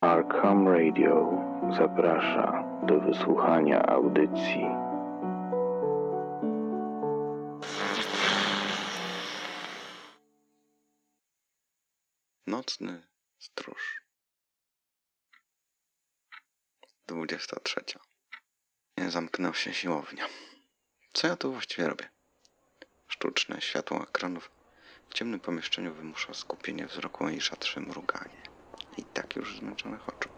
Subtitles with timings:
[0.00, 1.30] Arkham Radio
[1.76, 4.66] zaprasza do wysłuchania audycji.
[12.46, 13.06] Nocny
[13.38, 14.02] stróż.
[17.06, 17.80] 23.
[18.98, 20.26] Nie zamknął się siłownia.
[21.12, 22.08] Co ja tu właściwie robię?
[23.08, 24.50] Sztuczne światło ekranów
[25.08, 28.55] w ciemnym pomieszczeniu wymusza skupienie wzroku i szatrzy mruganie.
[28.96, 30.28] I tak już zmęczonych oczu.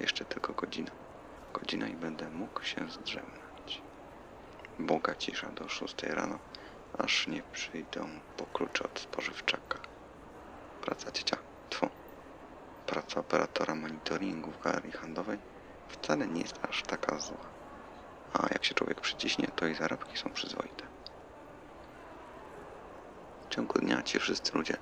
[0.00, 0.90] Jeszcze tylko godzina.
[1.52, 3.82] Godzina i będę mógł się zdrzemnąć.
[4.78, 6.38] Boga cisza do szóstej rano,
[6.98, 9.78] aż nie przyjdą po klucze od spożywczaka.
[10.82, 11.36] Praca ciecia,
[11.70, 11.88] tfu.
[12.86, 15.38] Praca operatora monitoringu w galerii handlowej
[15.88, 17.46] wcale nie jest aż taka zła.
[18.32, 20.84] A jak się człowiek przyciśnie, to i zarobki są przyzwoite.
[23.44, 24.76] W ciągu dnia ci wszyscy ludzie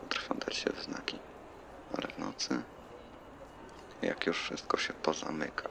[0.00, 1.18] potrafią dać się w znaki,
[1.98, 2.62] ale w nocy,
[4.02, 5.68] jak już wszystko się pozamyka,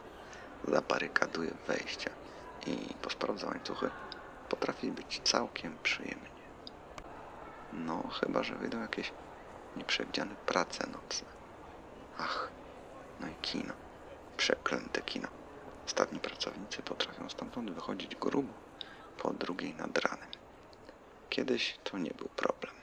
[0.68, 2.10] zabarykaduje wejścia
[2.68, 3.90] i posprawdza łańcuchy,
[4.50, 6.34] potrafi być całkiem przyjemnie.
[7.74, 9.12] No, chyba, że wyjdą jakieś
[9.76, 11.28] nieprzewidziane prace nocne.
[12.20, 12.50] Ach,
[13.20, 13.74] no i kino.
[14.38, 15.28] Przeklęte kino.
[15.86, 18.54] Ostatni pracownicy potrafią stamtąd wychodzić grubo
[19.18, 20.30] po drugiej nad ranem.
[21.30, 22.74] Kiedyś to nie był problem.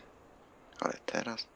[0.80, 1.46] Ale teraz...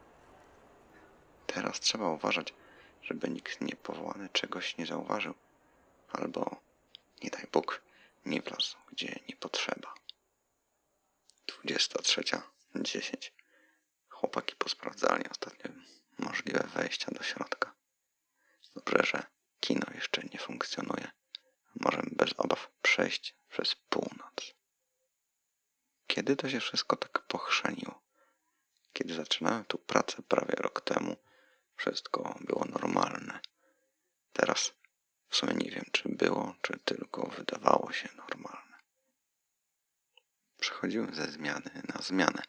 [1.54, 2.54] Teraz trzeba uważać,
[3.02, 5.34] żeby nikt niepowołany czegoś nie zauważył.
[6.12, 6.60] Albo,
[7.22, 7.82] nie daj Bóg,
[8.26, 9.94] nie wlazł, gdzie nie potrzeba.
[11.46, 13.30] 23.10
[14.08, 15.70] Chłopaki posprawdzali ostatnio
[16.18, 17.74] możliwe wejścia do środka.
[18.74, 19.22] Dobrze, że
[19.60, 21.10] kino jeszcze nie funkcjonuje.
[21.74, 24.54] Możemy bez obaw przejść przez północ.
[26.06, 28.02] Kiedy to się wszystko tak pochrzaniło?
[28.92, 31.16] Kiedy zaczynałem tu pracę prawie rok temu,
[31.76, 33.40] wszystko było normalne.
[34.32, 34.72] Teraz
[35.28, 38.76] w sumie nie wiem, czy było, czy tylko wydawało się normalne.
[40.60, 42.42] Przechodziłem ze zmiany na zmianę.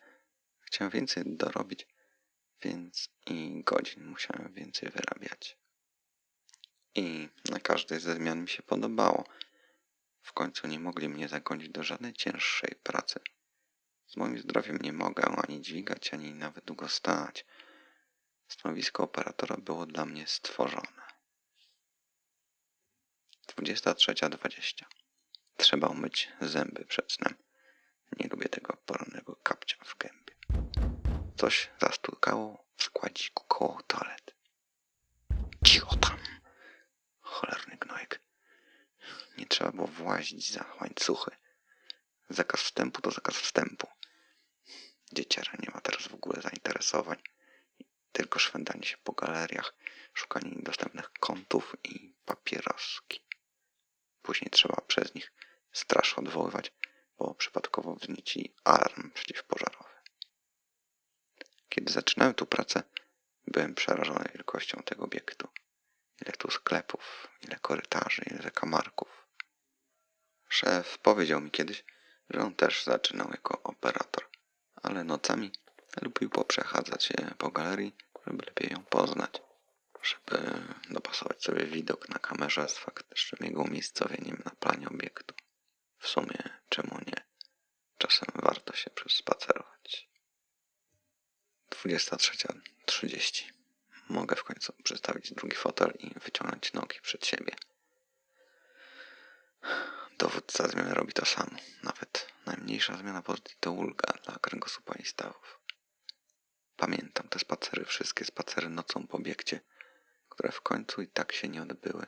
[0.61, 1.87] Chciałem więcej dorobić,
[2.61, 5.57] więc i godzin musiałem więcej wyrabiać.
[6.95, 9.23] I na każdej ze zmian mi się podobało.
[10.21, 13.19] W końcu nie mogli mnie zagonić do żadnej cięższej pracy.
[14.07, 17.45] Z moim zdrowiem nie mogę ani dźwigać, ani nawet długo stać.
[18.47, 21.05] Stanowisko operatora było dla mnie stworzone.
[23.47, 24.85] 23.20
[25.57, 27.35] Trzeba umyć zęby przed snem.
[28.19, 30.33] Nie lubię tego porannego kapcia w gębie.
[31.37, 34.35] Coś zastukało w składziku koło toalet.
[35.65, 36.17] Cicho tam!
[37.21, 38.21] Cholerny gnojek.
[39.37, 41.31] Nie trzeba było włazić za łańcuchy.
[42.29, 43.87] Zakaz wstępu to zakaz wstępu.
[45.11, 47.17] Dzieciara nie ma teraz w ogóle zainteresowań.
[48.15, 49.73] Tylko szwendanie się po galeriach,
[50.13, 53.25] szukanie niedostępnych kątów i papieroski.
[54.21, 55.33] Później trzeba przez nich
[55.71, 56.71] straż odwoływać,
[57.17, 59.95] bo przypadkowo wznieci alarm przeciwpożarowy.
[61.69, 62.83] Kiedy zaczynałem tu pracę,
[63.47, 65.47] byłem przerażony wielkością tego obiektu.
[66.21, 69.27] Ile tu sklepów, ile korytarzy, ile zakamarków.
[70.49, 71.83] Szef powiedział mi kiedyś,
[72.29, 74.29] że on też zaczynał jako operator,
[74.75, 75.51] ale nocami
[76.01, 77.95] lubił poprzechadzać się po galerii,
[78.27, 79.41] żeby lepiej ją poznać,
[80.03, 85.35] żeby dopasować sobie widok na kamerze z faktycznym jego umiejscowieniem na planie obiektu.
[85.99, 86.37] W sumie,
[86.69, 87.25] czemu nie?
[87.97, 90.09] Czasem warto się przespacerować.
[91.69, 93.43] 23.30
[94.09, 97.55] Mogę w końcu przestawić drugi fotel i wyciągnąć nogi przed siebie.
[100.17, 101.57] Dowódca zmiany robi to samo.
[101.83, 105.59] Nawet najmniejsza zmiana pozycji to ulga dla kręgosłupa i stawów.
[106.77, 109.59] Pamiętam te spacery, wszystkie spacery nocą po obiekcie,
[110.29, 112.05] które w końcu i tak się nie odbyły.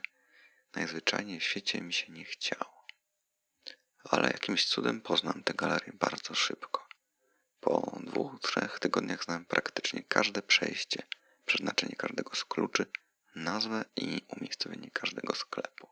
[0.74, 2.86] Najzwyczajniej w świecie mi się nie chciało.
[4.04, 6.88] Ale jakimś cudem poznam tę galerię bardzo szybko.
[7.60, 11.02] Po dwóch, trzech tygodniach znałem praktycznie każde przejście,
[11.46, 12.86] przeznaczenie każdego z kluczy,
[13.34, 15.88] nazwę i umiejscowienie każdego sklepu.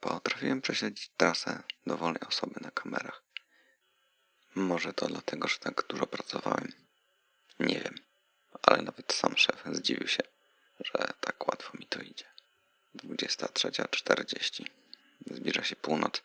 [0.00, 3.22] Potrafiłem prześledzić trasę dowolnej osoby na kamerach.
[4.54, 6.72] Może to dlatego, że tak dużo pracowałem.
[7.62, 7.94] Nie wiem,
[8.62, 10.22] ale nawet sam szef zdziwił się,
[10.80, 12.24] że tak łatwo mi to idzie.
[12.94, 14.64] 23.40
[15.30, 16.22] Zbliża się północ.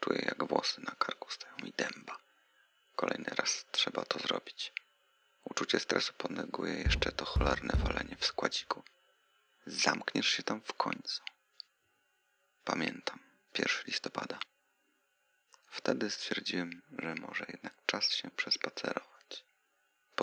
[0.00, 2.18] Czuję jak włosy na karku stają mi dęba.
[2.96, 4.72] Kolejny raz trzeba to zrobić.
[5.44, 8.82] Uczucie stresu podneguje jeszcze to cholerne walenie w składziku.
[9.66, 11.22] Zamkniesz się tam w końcu.
[12.64, 13.18] Pamiętam,
[13.58, 14.38] 1 listopada.
[15.66, 19.11] Wtedy stwierdziłem, że może jednak czas się przespacerować.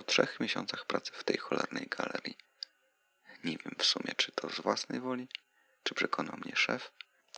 [0.09, 2.37] Trzech miesiącach pracy w tej cholernej galerii
[3.43, 5.27] Nie wiem w sumie, czy to z własnej woli,
[5.83, 6.91] czy przekonał mnie szef,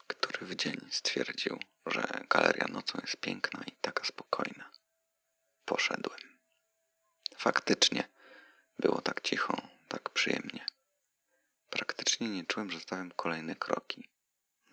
[0.07, 4.71] który w dzień stwierdził, że galeria nocą jest piękna i taka spokojna.
[5.65, 6.19] Poszedłem.
[7.37, 8.03] Faktycznie
[8.79, 10.65] było tak cicho, tak przyjemnie.
[11.69, 14.09] Praktycznie nie czułem, że stawiam kolejne kroki.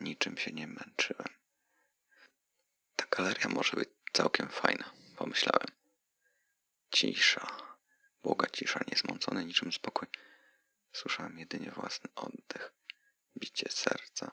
[0.00, 1.28] Niczym się nie męczyłem.
[2.96, 5.68] Ta galeria może być całkiem fajna, pomyślałem.
[6.90, 7.67] Cisza,
[8.28, 10.08] błoga cisza, niezmącony niczym spokój.
[10.92, 12.72] Słyszałem jedynie własny oddech,
[13.38, 14.30] bicie serca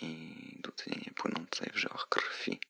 [0.00, 2.60] i dudnienie płynącej w żyłach krwi.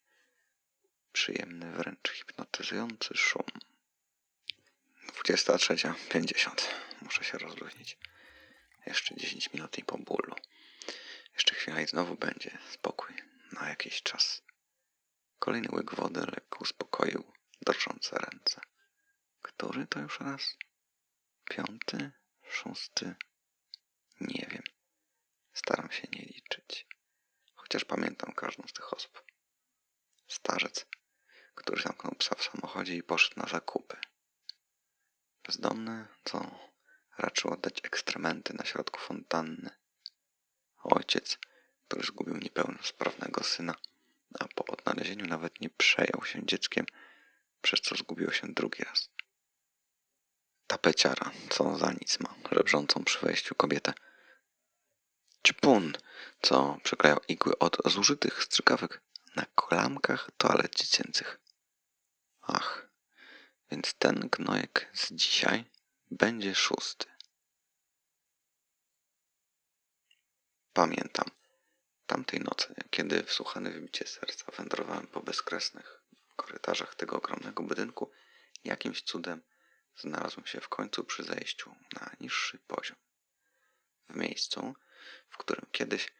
[1.12, 3.46] Przyjemny, wręcz hipnotyzujący szum.
[5.24, 6.50] 23.50.
[7.02, 7.98] Muszę się rozluźnić.
[8.86, 10.34] Jeszcze 10 minut i po bólu.
[11.34, 13.14] Jeszcze chwila i znowu będzie spokój
[13.52, 14.42] na jakiś czas.
[15.38, 17.24] Kolejny łyk wody lekko uspokoił
[17.66, 18.60] drżące ręce.
[19.42, 20.56] Który to już raz?
[21.50, 22.10] Piąty?
[22.48, 23.14] Szósty?
[24.20, 24.62] Nie wiem.
[25.52, 26.86] Staram się nie liczyć.
[27.54, 29.22] Chociaż pamiętam każdą z tych osób.
[30.28, 30.86] Starzec,
[31.54, 33.96] który zamknął psa w samochodzie i poszedł na zakupy.
[35.46, 36.58] Bezdomny, co
[37.18, 39.70] raczył oddać ekstrementy na środku fontanny.
[40.82, 41.38] Ojciec,
[41.88, 43.74] który zgubił niepełnosprawnego syna,
[44.40, 46.86] a po odnalezieniu nawet nie przejął się dzieckiem,
[47.62, 49.15] przez co zgubiło się drugi raz.
[50.66, 53.92] Tapeciara, co za nic ma, żebrzącą przy wejściu kobietę.
[55.46, 55.92] Ćpun,
[56.42, 59.02] co przyklejał igły od zużytych strzykawek
[59.36, 61.40] na klamkach toalet dziecięcych.
[62.42, 62.88] Ach,
[63.70, 65.64] więc ten gnojek z dzisiaj
[66.10, 67.06] będzie szósty.
[70.72, 71.26] Pamiętam
[72.06, 76.02] tamtej nocy, kiedy wsłuchany w bicie serca wędrowałem po bezkresnych
[76.36, 78.10] korytarzach tego ogromnego budynku,
[78.64, 79.42] jakimś cudem
[79.96, 82.96] znalazłem się w końcu przy zejściu na niższy poziom.
[84.08, 84.74] W miejscu,
[85.30, 86.12] w którym kiedyś,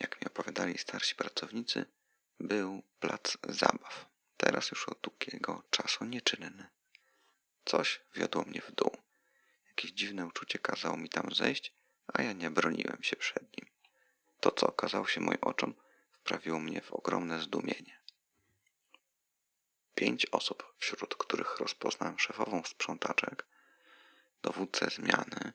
[0.00, 1.86] jak mi opowiadali starsi pracownicy,
[2.40, 4.06] był plac zabaw,
[4.36, 6.66] teraz już od długiego czasu nieczynny.
[7.64, 8.96] Coś wiodło mnie w dół.
[9.68, 11.74] Jakieś dziwne uczucie kazało mi tam zejść,
[12.12, 13.66] a ja nie broniłem się przed nim.
[14.40, 15.74] To, co okazało się moim oczom,
[16.12, 18.03] wprawiło mnie w ogromne zdumienie.
[19.94, 23.46] Pięć osób, wśród których rozpoznałem szefową sprzątaczek,
[24.42, 25.52] dowódcę zmiany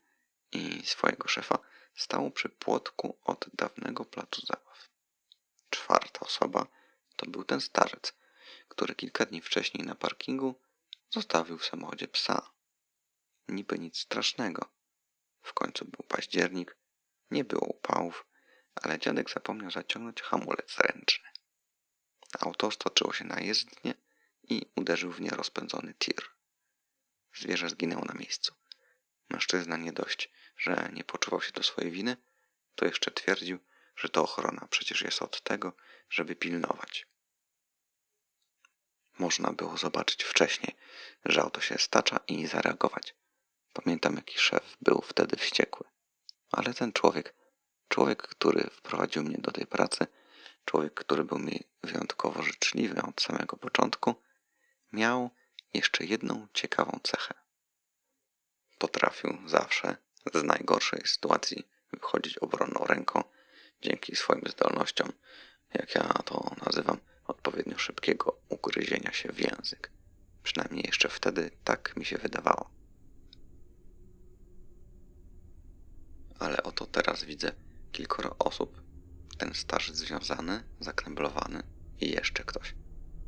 [0.52, 1.60] i swojego szefa,
[1.96, 4.90] stało przy płotku od dawnego placu zabaw.
[5.70, 6.68] Czwarta osoba
[7.16, 8.14] to był ten starzec,
[8.68, 10.56] który kilka dni wcześniej na parkingu
[11.10, 12.50] zostawił w samochodzie psa.
[13.48, 14.70] Niby nic strasznego.
[15.42, 16.78] W końcu był październik,
[17.32, 18.26] nie było upałów,
[18.76, 21.30] ale dziadek zapomniał zaciągnąć hamulec ręczny.
[22.40, 23.94] Auto stoczyło się na jezdnię
[24.50, 26.24] i uderzył w nie rozpędzony tir.
[27.34, 28.54] Zwierzę zginęło na miejscu.
[29.30, 32.18] Mężczyzna nie dość, że nie poczuwał się do swojej winy,
[32.76, 33.60] to jeszcze twierdził,
[33.96, 35.74] że to ochrona przecież jest od tego,
[36.10, 37.08] żeby pilnować.
[39.20, 40.76] Można było zobaczyć wcześniej,
[41.26, 43.16] że auto się stacza i zareagować.
[43.74, 45.88] Pamiętam, jaki szef był wtedy wściekły.
[46.52, 47.36] Ale ten człowiek,
[47.88, 50.08] człowiek, który wprowadził mnie do tej pracy,
[50.66, 54.16] człowiek, który był mi wyjątkowo życzliwy od samego początku,
[54.94, 55.30] miał
[55.74, 57.34] jeszcze jedną ciekawą cechę.
[58.78, 59.98] Potrafił zawsze
[60.34, 63.24] z najgorszej sytuacji wychodzić obronną ręką
[63.82, 65.12] dzięki swoim zdolnościom,
[65.74, 66.98] jak ja to nazywam,
[67.28, 69.92] odpowiednio szybkiego ugryzienia się w język.
[70.44, 72.70] Przynajmniej jeszcze wtedy tak mi się wydawało.
[76.40, 77.52] Ale oto teraz widzę
[77.92, 78.82] kilkoro osób.
[79.38, 81.64] Ten starzec związany, zakneblowany
[82.00, 82.76] i jeszcze ktoś.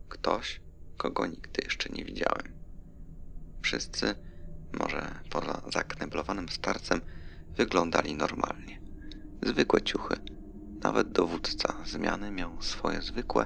[0.09, 0.61] Ktoś,
[0.97, 2.53] kogo nigdy jeszcze nie widziałem.
[3.61, 4.15] Wszyscy,
[4.79, 7.01] może poza zakneblowanym starcem,
[7.57, 8.81] wyglądali normalnie.
[9.43, 10.15] Zwykłe ciuchy.
[10.83, 13.45] Nawet dowódca zmiany miał swoje zwykłe,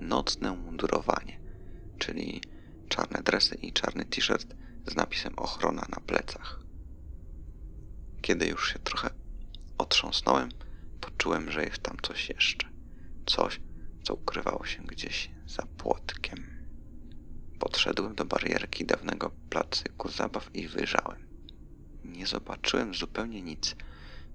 [0.00, 1.40] nocne mundurowanie,
[1.98, 2.40] czyli
[2.88, 4.54] czarne dresy i czarny t-shirt
[4.86, 6.60] z napisem ochrona na plecach.
[8.22, 9.10] Kiedy już się trochę
[9.78, 10.48] otrząsnąłem,
[11.00, 12.68] poczułem, że jest tam coś jeszcze.
[13.26, 13.60] Coś,
[14.02, 16.51] co ukrywało się gdzieś za płotkiem.
[17.62, 21.26] Podszedłem do barierki dawnego placyku zabaw i wyjrzałem.
[22.04, 23.76] Nie zobaczyłem zupełnie nic.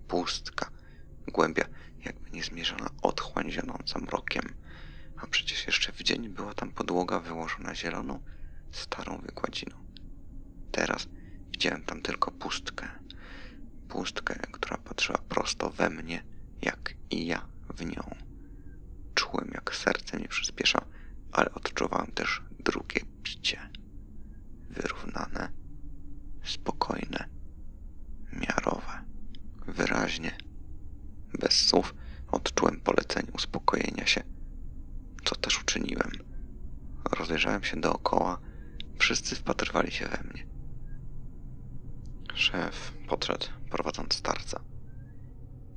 [0.07, 0.69] Pustka,
[1.27, 1.65] głębia
[2.05, 4.53] jakby niezmierzona otchłań zionąca mrokiem.
[5.17, 8.19] A przecież jeszcze w dzień była tam podłoga wyłożona zieloną,
[8.72, 9.75] starą wykładziną.
[10.72, 11.07] Teraz
[11.51, 12.88] widziałem tam tylko pustkę.
[13.89, 16.24] Pustkę, która patrzyła prosto we mnie,
[16.62, 18.15] jak i ja w nią.
[19.15, 20.86] Czułem, jak serce mi przyspiesza,
[21.31, 22.47] ale odczuwałem też.
[24.81, 25.50] Wyrównane,
[26.43, 27.29] spokojne,
[28.34, 29.05] miarowe,
[29.67, 30.38] wyraźnie,
[31.39, 31.96] bez słów,
[32.27, 34.24] odczułem polecenie uspokojenia się,
[35.25, 36.12] co też uczyniłem.
[37.12, 38.39] Rozejrzałem się dookoła,
[39.00, 40.48] wszyscy wpatrywali się we mnie.
[42.34, 44.60] Szef podszedł, prowadząc starca.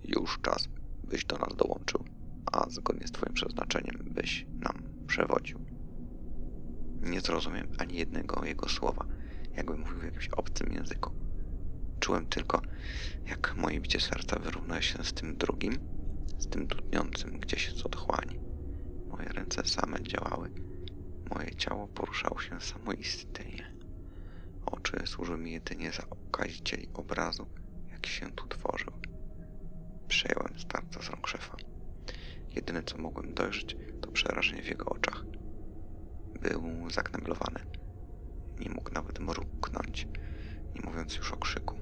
[0.04, 0.69] Już czas,
[1.04, 2.04] byś do nas dołączył,
[2.52, 5.70] a zgodnie z twoim przeznaczeniem byś nam przewodził.
[7.02, 9.04] Nie zrozumiem ani jednego jego słowa,
[9.57, 11.11] jakby mówił w jakimś obcym języku.
[12.00, 12.62] Czułem tylko,
[13.26, 15.78] jak moje bicie serca wyrównuje się z tym drugim,
[16.38, 18.40] z tym dudniącym gdzieś z otchłani.
[19.11, 20.50] Moje ręce same działały,
[21.30, 23.75] moje ciało poruszało się samoistnie.
[24.66, 27.47] Oczy służyły mi jedynie za okazicieli obrazu,
[27.92, 28.92] jaki się tu tworzył.
[30.09, 31.57] Przejąłem starca z rąk szefa.
[32.57, 35.10] Jedyne co mogłem dojrzeć, to przerażenie w jego oczach.
[36.41, 37.61] Był zakneblowany.
[38.61, 40.09] Nie mógł nawet mruknąć,
[40.75, 41.79] nie mówiąc już o krzyku.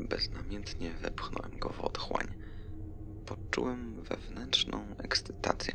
[0.00, 2.26] Beznamiętnie wepchnąłem go w otchłań.
[3.26, 5.74] Poczułem wewnętrzną ekscytację,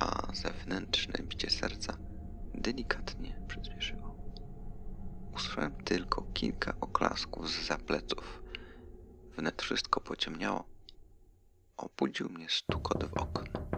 [0.00, 1.98] a zewnętrzne bicie serca
[2.54, 4.16] delikatnie przyspieszyło.
[5.34, 8.42] Usłyszałem tylko kilka oklasków z pleców.
[9.36, 10.64] Wnet wszystko pociemniało.
[11.76, 13.75] Obudził mnie stukot w okno.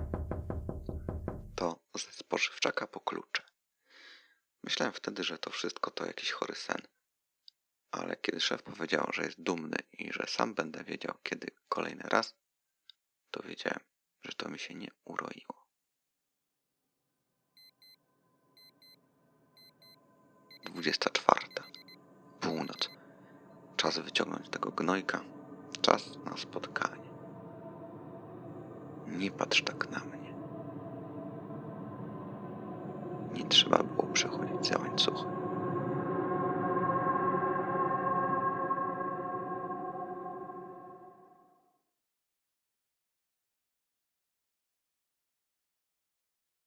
[2.38, 3.42] Spożywczaka po klucze.
[4.62, 6.82] Myślałem wtedy, że to wszystko to jakiś chory sen.
[7.90, 12.34] Ale kiedy szef powiedział, że jest dumny i że sam będę wiedział, kiedy kolejny raz,
[13.30, 13.80] to wiedziałem,
[14.22, 15.66] że to mi się nie uroiło.
[20.64, 21.64] Dwudziesta czwarta.
[22.40, 22.90] Północ.
[23.76, 25.24] Czas wyciągnąć tego gnojka.
[25.82, 27.08] Czas na spotkanie.
[29.06, 30.27] Nie patrz tak na mnie.
[33.48, 35.37] Trzeba było przechodzić za łańcuchy.